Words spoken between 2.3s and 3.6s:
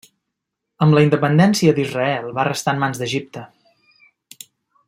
va restar en mans d'Egipte.